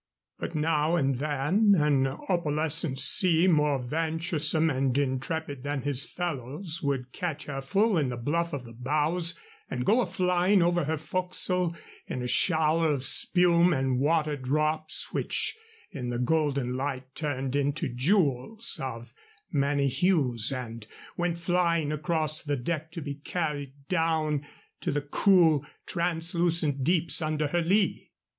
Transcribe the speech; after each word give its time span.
But 0.39 0.55
now 0.55 0.95
and 0.95 1.13
then 1.13 1.75
an 1.77 2.07
opalescent 2.07 2.97
sea, 2.97 3.47
more 3.47 3.77
venturesome 3.77 4.71
and 4.71 4.97
intrepid 4.97 5.61
than 5.61 5.83
his 5.83 6.11
fellows, 6.11 6.81
would 6.81 7.11
catch 7.11 7.45
her 7.45 7.61
full 7.61 7.99
in 7.99 8.09
the 8.09 8.17
bluff 8.17 8.51
of 8.51 8.65
the 8.65 8.73
bows 8.73 9.39
and 9.69 9.85
go 9.85 10.01
a 10.01 10.07
flying 10.07 10.63
over 10.63 10.85
her 10.85 10.97
forecastle 10.97 11.77
in 12.07 12.23
a 12.23 12.27
shower 12.27 12.91
of 12.91 13.03
spume 13.03 13.73
and 13.73 13.99
water 13.99 14.35
drops, 14.35 15.13
which 15.13 15.55
in 15.91 16.09
the 16.09 16.17
golden 16.17 16.73
light 16.73 17.13
turned 17.13 17.55
into 17.55 17.87
jewels 17.87 18.79
of 18.81 19.13
many 19.51 19.87
hues 19.87 20.51
and 20.51 20.87
went 21.15 21.37
flying 21.37 21.91
across 21.91 22.41
the 22.41 22.57
deck 22.57 22.91
to 22.93 23.01
be 23.03 23.13
carried 23.13 23.73
down 23.87 24.43
to 24.79 24.91
the 24.91 25.01
cool, 25.01 25.63
translucent 25.85 26.83
deeps 26.83 27.21
under 27.21 27.49
her 27.49 27.61
lee. 27.61 28.09